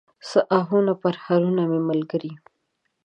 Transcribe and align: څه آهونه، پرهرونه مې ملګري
څه 0.29 0.39
آهونه، 0.59 0.93
پرهرونه 1.01 1.61
مې 1.71 1.79
ملګري 1.89 2.33